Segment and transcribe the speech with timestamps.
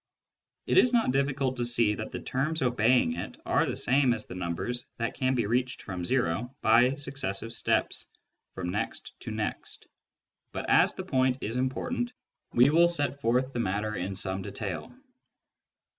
[0.65, 4.25] It is not difficult to see that the terms obeying it are the same as
[4.25, 8.07] the numbers that can be reached from o by successive steps
[8.55, 9.85] from next to next,
[10.53, 12.13] but as the point is important
[12.51, 14.91] we will set forth the matter in some detail.